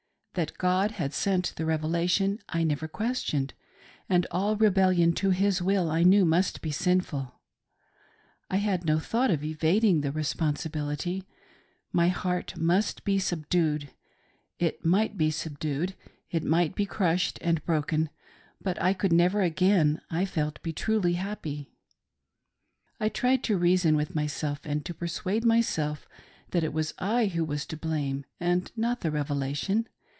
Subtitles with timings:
[0.33, 3.53] That God had sent the Revelation I never questioned,
[4.07, 7.41] and all rebellion to His will I knew must be sinful.
[8.49, 11.27] I had no thought of evading the responsibility:
[11.91, 13.89] my heart must be subdued.
[14.57, 15.95] It might be subdued;
[16.29, 18.09] it might be crushed and broken,
[18.61, 21.73] but I could never again, I felt, be truly happy.
[23.01, 26.07] I tried to reason with myself and to persuade myself
[26.51, 29.89] that it was I who was to blame and not the Revelation.